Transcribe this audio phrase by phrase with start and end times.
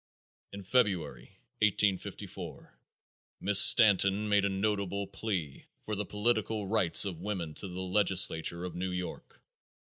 [0.51, 2.75] In February, 1854,
[3.39, 3.55] Mrs.
[3.57, 8.73] Stanton made a notable plea for the political rights of women to the legislature of
[8.73, 9.43] New York.